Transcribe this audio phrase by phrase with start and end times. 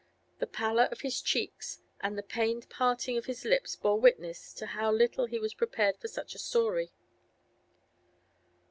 [0.39, 4.65] The pallor of his cheeks and the pained parting of his lips bore witness to
[4.65, 6.91] how little he was prepared for such a story.